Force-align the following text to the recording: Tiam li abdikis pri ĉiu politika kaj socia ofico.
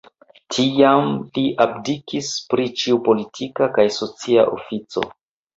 Tiam 0.53 1.11
li 1.35 1.43
abdikis 1.65 2.31
pri 2.53 2.67
ĉiu 2.81 2.97
politika 3.11 3.71
kaj 3.79 3.89
socia 3.99 4.51
ofico. 4.59 5.07